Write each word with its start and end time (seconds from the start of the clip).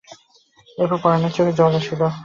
এবার 0.77 0.97
পরানের 1.03 1.31
চোখে 1.35 1.53
জল 1.59 1.73
আসিল। 1.79 2.01